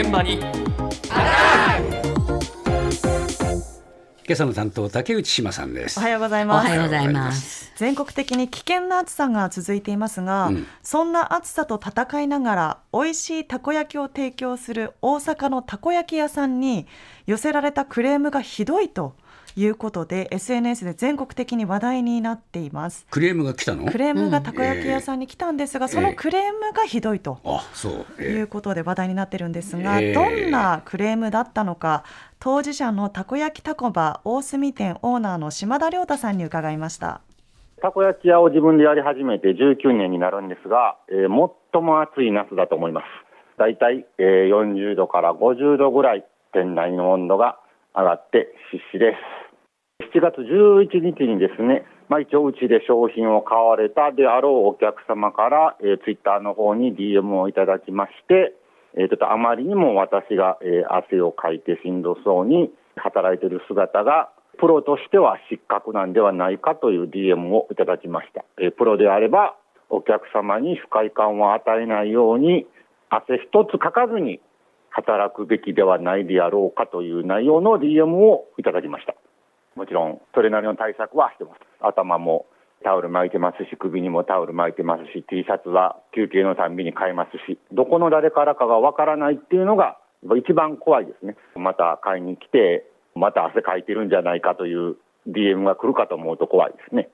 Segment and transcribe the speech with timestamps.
[0.00, 0.34] 現場に。
[0.34, 0.46] 今
[4.30, 5.98] 朝の担当竹内島さんです。
[5.98, 6.68] おはようございおます。
[6.68, 7.72] はようございます。
[7.74, 10.66] 全国的に危険な暑さが続いていますが、うん。
[10.84, 16.86] そんな暑さと戦いながら美味しいたこ焼きを提供する大阪のたこ焼き屋さんに
[17.26, 19.16] 寄せられたクレームがひどいと
[19.58, 23.06] いうことで SNS で全国的に話題になっています。
[23.10, 23.86] クレームが来たの？
[23.90, 27.38] クレームがたこ焼き屋さんに来たんですが、そのクレームがひどいと。
[27.44, 28.42] あそう、いえ。
[28.42, 30.14] うことで話題になってるんですが、ええ。
[30.14, 32.04] どんなクレームだったのか。
[32.38, 37.20] 当事者のたこ焼きたこば大隅店オーナーの島田亮太さんに伺いました。
[37.82, 43.04] たこ焼き屋を自分でやり始めて19年になるんですが、えー最も暑い夏だと思います。
[43.58, 47.58] だいたい、えー40度から50度ぐらい店内の温度が
[47.94, 49.47] 上がって必死です。
[50.00, 58.54] 7月11日にですね、まあ、一応うちで商品を買われたであろうお客様から、えー、ツイッターの方に DM をいただきまして、
[58.94, 68.44] えーちょっとあまりにも私が、えー汗をかいてしんどそうに働いている姿がプロとしては失格なんではないかという DM をいただきました。
[68.62, 69.56] えープロであれば
[69.90, 72.66] お客様に不快感を与えないように
[73.10, 74.40] 汗一つかかずに
[74.90, 79.14] 働くべきではないであろうかという内容の DM をいただきました。
[79.78, 81.60] もちろんそれなりの対策はしてます。
[81.80, 82.46] 頭も
[82.82, 89.96] タオル巻いてますし、首にもタオル巻いてますし、T シャツは休憩のたんびに買いますし、どこの誰からかがわからないっていうのが
[90.36, 91.36] 一番怖いですね。
[91.54, 94.96] また買いに来て、また汗かいてるんじゃないかという
[95.28, 97.08] DM が来るかと思うと怖いですね。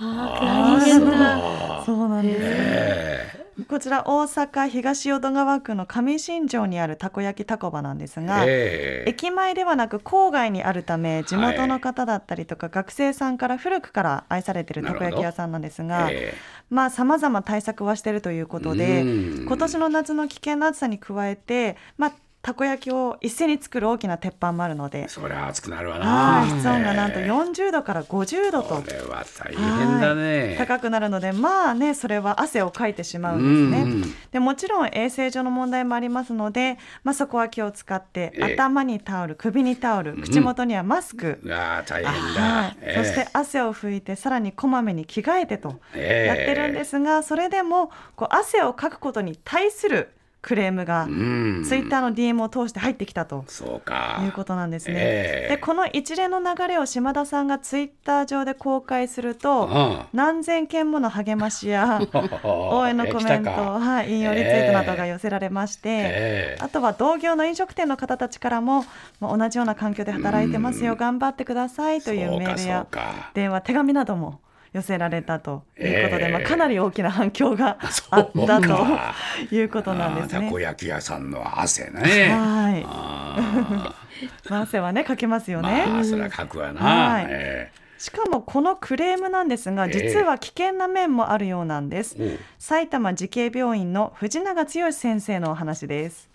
[0.00, 1.82] ああ。
[1.84, 9.10] そうなんです、えこちら大阪東淀川区の上新庄にあるたこ焼きたこばなんですが、ええ。
[9.10, 16.34] 駅前ではなく郊外にあるため地元の方だったりとか、学生さんから古くから愛されているたこ焼き屋さんなんですが、え
[16.70, 19.46] まあ様々対策はしているということでうん。
[19.46, 22.12] 今年の夏の危険な暑さに加えて、まあ、
[22.48, 25.00] たこ焼きを一斉に作る大きな鉄板もあるので。
[25.00, 26.06] え、そりゃ熱くなるわな。
[26.06, 28.76] はい室温がなんとええ40度から50度と。
[28.76, 30.54] これは大変だね。
[30.56, 33.92] 高くなるのでまあねそれは汗をかいてしまうんですね。
[33.92, 38.54] うんでもちろん衛生上の問題もありますので、まあ、そこは気を使って、ええ。
[38.54, 42.76] 頭にタオル首にタオル口元にはマスク、うわ大変だ、はい。
[42.80, 43.04] ええ。
[43.04, 46.26] そして汗を拭いてさらにこまめに着替えてとええ。
[46.26, 51.64] やってるんですが、それでもこう汗をかくことに対するクレームが、うん。
[51.66, 53.44] ツイッターの DM を通して入ってきたと。
[53.48, 54.20] そうか。
[54.24, 55.56] いうことなんですね、ええ。
[55.56, 66.62] でこの一連の流れを島田さんがツイッター上で公開するとあ何千件もの励ましやあ 応援のコメント、はい、引用リツイートなどが寄せられまして、ええ。
[66.62, 68.84] あとは同業の飲食店の方たちからも、
[69.20, 72.86] まあ、同じような環境で働いてますよ、頑張ってくださいというメールや
[73.34, 74.40] 電話、手紙なども
[74.72, 77.78] 寄せられたということで、ええまあ、かなり大きな反響が
[78.10, 80.60] あったということなんですねたこ。
[80.60, 83.94] 焼き屋さんの汗ねはい、あ
[84.50, 85.86] まあ汗はねかけますよあね。
[85.86, 92.14] まあそれは書くわな、はいえしかもこのクレームなんですが、ええ実は危険な面もあるようなんです。
[92.18, 96.30] えおう埼玉慈恵病院の藤永剛先生のお話です。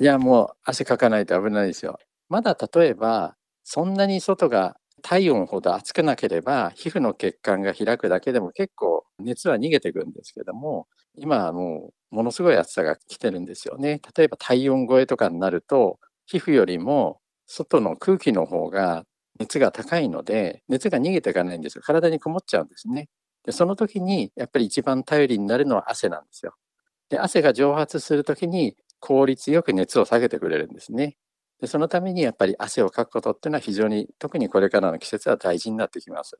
[0.00, 1.98] いや、もう汗かかないと危ないですよ。
[2.30, 10.86] まだ例えば、そんなに外が体温ほど暑くなければ、皮膚の血管が開くだけでも結構熱は逃げていくんですけども、
[11.16, 14.00] 今はもうものすごい暑さが来てるんですよね。
[14.16, 19.04] 例えば体温超えとかになると、皮膚よりも外の空気の方が
[19.40, 21.82] 熱が高いので、熱が逃げていかないんですよ。
[21.84, 23.08] 体にこもっちゃうんですね。
[23.44, 26.54] で、その時にやっぱり一番頼りになるのは汗なんですよ。
[27.10, 31.16] で、汗が蒸発するときに効率よく熱を下げてくれるんですね。
[31.62, 36.38] で、そのためにやっぱり汗をかくことっていうのは非常に、特にこれからの季節は大事になってきます。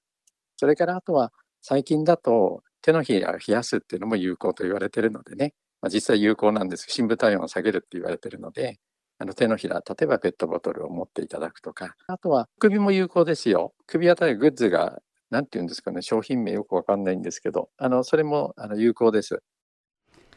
[0.57, 6.87] それからあとは最近だと手のひらを冷やすっていうのも有効と言われてるのでね、まあ、実際有効なんです。
[6.89, 8.79] 深部体温を下げるって言われてるので、
[9.19, 13.75] あの手のひら、例えばペットボトルを持っていただくとか、あとは首も有効ですよ。
[13.87, 15.01] 首あたりグッズが、
[15.31, 19.41] なんて言うんですかね、商品名よくわかんないんですけど、あの、それもあの有効です。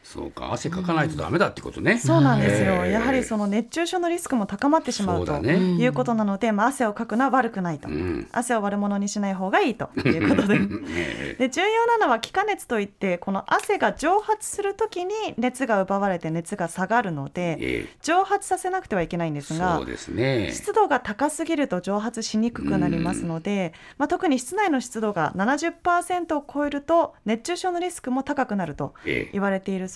[0.06, 8.28] そうか汗かかないとダメだってことね、そうなんですよ、ええやはりその熱中症のリスクも高まってしまうということなので、まあ、汗をかくのは悪くないと、うん。
[8.30, 10.54] 汗を悪者にしない方がいいということで。
[10.94, 11.48] ええ。
[11.48, 20.50] で重要なのは気化熱といってこの汗が蒸発するときに熱が奪われて熱が下がるのでえ蒸発させなくてはいけないんでえすがそうですね。
[20.52, 29.30] 湿度が高すぎると蒸発しにくくなりますので、まあ、特に室内の湿度が70%を超えると熱中症のリスクも高くなるとええ。
[29.32, 29.95] 言われているそう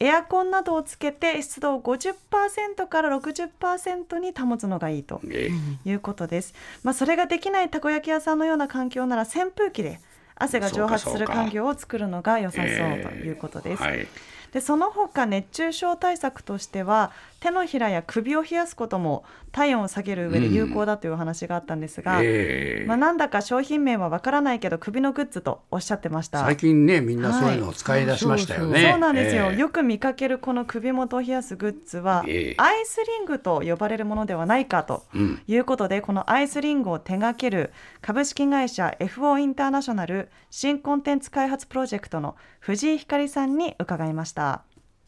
[0.00, 5.50] エアコンなどをつけて湿度を50%から60%に保つのがいいとえ
[5.84, 6.54] えいうことです。
[6.82, 10.00] まあ、それができないたこ焼き屋さんのような環境なら扇風機で
[10.36, 13.82] 汗が蒸発する環境を作るのが良さそうええということです。
[14.48, 22.86] はいでその他熱中症対策としては手のひらや首を冷やすことも体温を下げる上で有効だというお話があったんですが、ええ。
[22.86, 26.40] まあ、なんだか商品名はわからないけど首のグッズとおっしゃってました。
[26.40, 28.90] 最近ねみんなそういうのを使い出しましたよね。
[28.90, 29.58] そうなんですよ、ええ。
[29.58, 32.54] よく見かけるこの首元を冷やすグッズは、ええ。
[32.58, 35.42] アイスリングと呼ばれるものではないかとうん。
[35.46, 44.37] いうことで、このアイスリングを手掛ける株式会社 FO インターナショナル新コンテンツ開発プロジェクトの藤井ひかりさんに伺いました。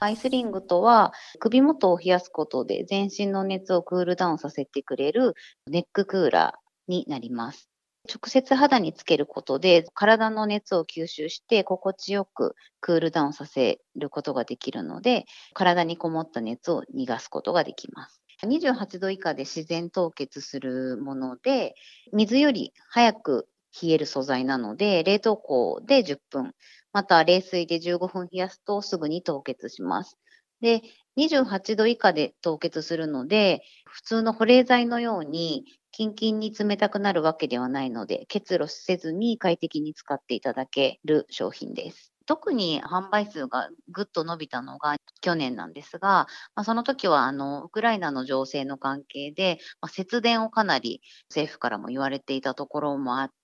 [0.02, 5.34] アイスリングとは、首元を冷やすことで全身の熱をクールダウンさせてくれる
[5.66, 7.68] ネッククーラーになります。
[8.08, 18.22] 直接肌につけることで体の熱を吸収して心地よくクールダウンさせることができるので、体にこもった熱を逃がすことができます。
[18.42, 21.74] 28度以下で自然凍結するもので、
[22.12, 23.48] 水より早く
[23.82, 26.54] 冷える素材なので、冷凍庫で10分、
[26.92, 30.18] また冷水で15分冷やすとすぐに凍結します。
[30.60, 30.82] で、
[31.16, 42.12] 28度以下で凍結するので、普通の保冷剤のようにキンキンに冷たくなるわけではないので、結露せずに快適に使っていただける商品です。
[42.26, 53.34] 特に販売数がぐっと伸びたのが去年なんですが、まあ、その時はあのウクライナの情勢の関係で、まあ、節電をかなり政府からも言われていたところもあって、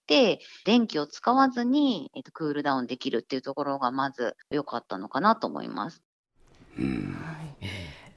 [0.65, 6.03] 電気を使わずに、えっと、クールダウンできるっていうところがまず良かったのかなと思います。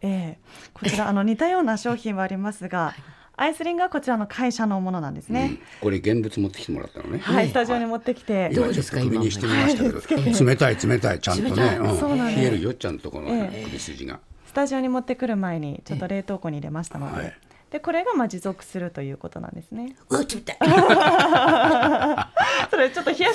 [0.02, 0.40] ええ。
[0.74, 2.94] こちらあの似たような商品はありますが、
[3.36, 5.52] アイスリングはこちらの会社のものなんですね。
[5.52, 5.60] うん。
[5.82, 7.20] これ現物持ってきてもらったのね。
[7.20, 11.98] はい、スタジオに持ってきて、今ちょっと首にしてみましたけど、冷たい冷たいちゃんとね、うん。
[11.98, 12.40] そうなんです。
[12.42, 13.64] 冷えるよちゃんとこのええ。
[13.66, 14.20] 首筋が。
[14.46, 17.34] スタジオに持ってくる前にちょっと冷凍庫に入れましたので、はい。
[17.72, 19.96] でこれがまあ持続するということなんですね。
[20.10, 20.58] うわ、冷たい。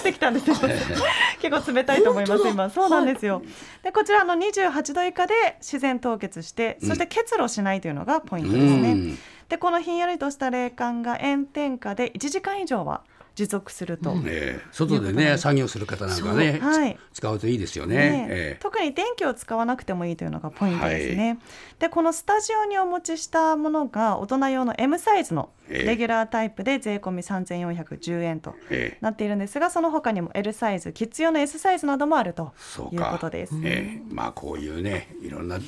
[0.09, 0.57] ってきたんですよ。
[1.41, 2.71] 結構冷たいと思います今。
[2.71, 3.43] そうなんですよ。
[3.83, 8.93] でこちらあの28度以下で自然凍結して、そして結露しないというのがポイントですね。
[8.93, 9.19] うん
[9.49, 13.03] でこのひんやりとした冷感が炎天下で1時間以上は
[13.35, 14.15] 持続すると。
[14.27, 14.67] ええ。
[14.71, 16.97] 外でね作業する方なんかね、はい。
[17.13, 17.97] 使うといいですよね。
[17.97, 18.57] ねえ。
[18.57, 21.39] え特に電気を使わなくてもいいというのがポイントですね。
[21.81, 25.87] でこのスタジオにお持ちしたものが大人用の M サイズのええ。
[25.87, 28.99] レギュラータイプで税込み3410円とええ。
[29.01, 32.53] なっているんですがその他にも L サイズキッズ用の S サイズなどもあると
[32.93, 33.55] いうことです。
[33.65, 34.15] ええ。
[34.15, 35.59] まあこういうねいろんな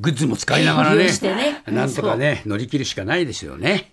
[0.00, 3.92] グッズも使いながらねねなんとかね乗り切るしかないですよね。